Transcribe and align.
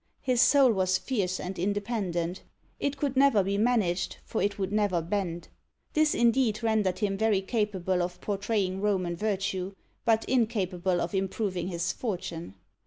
His 0.23 0.41
soul 0.41 0.71
was 0.71 0.97
fierce 0.97 1.39
and 1.39 1.59
independent: 1.59 2.41
it 2.79 2.97
could 2.97 3.15
never 3.15 3.43
be 3.43 3.59
managed, 3.59 4.17
for 4.25 4.41
it 4.41 4.57
would 4.57 4.71
never 4.71 4.99
bend. 4.99 5.49
This, 5.93 6.15
indeed, 6.15 6.63
rendered 6.63 6.97
him 6.97 7.19
very 7.19 7.43
capable 7.43 8.01
of 8.01 8.19
portraying 8.19 8.81
Roman 8.81 9.15
virtue, 9.15 9.75
but 10.03 10.25
incapable 10.25 10.99
of 10.99 11.13
improving 11.13 11.67
his 11.67 11.93
fortune. 11.93 12.55